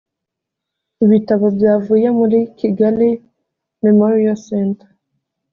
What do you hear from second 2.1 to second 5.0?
muri kigali memorial centre